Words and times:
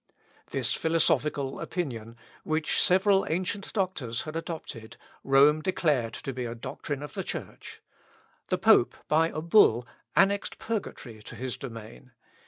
This 0.49 0.73
philosophical 0.73 1.59
opinion, 1.59 2.17
which 2.43 2.81
several 2.81 3.23
ancient 3.29 3.71
doctors 3.71 4.23
had 4.23 4.35
adopted, 4.35 4.97
Rome 5.23 5.61
declared 5.61 6.15
to 6.15 6.33
be 6.33 6.43
a 6.45 6.55
doctrine 6.55 7.03
of 7.03 7.13
the 7.13 7.23
Church. 7.23 7.81
The 8.47 8.57
pope, 8.57 8.95
by 9.07 9.27
a 9.29 9.41
bull, 9.41 9.85
annexed 10.15 10.57
purgatory 10.57 11.21
to 11.21 11.35
his 11.35 11.55
domain. 11.55 12.13